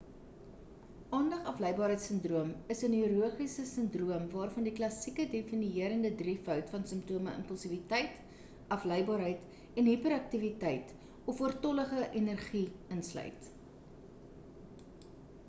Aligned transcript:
aandag 1.15 1.41
afleibaarheids 1.49 2.05
sindroom 2.09 2.51
is 2.75 2.79
'n 2.85 2.87
neurologiese 2.93 3.65
sindroom 3.71 4.23
waarvan 4.35 4.65
die 4.67 4.71
klassieke 4.79 5.25
definierende 5.33 6.09
drievoud 6.21 6.71
van 6.77 6.87
simptome 6.93 7.35
impulsiwiteit 7.41 8.15
afleibaarheid 8.77 9.75
en 9.83 9.89
hiperaktiwiteit 9.93 10.95
of 11.35 11.43
oortollige 11.49 12.03
energie 12.23 12.65
insluit 12.97 13.53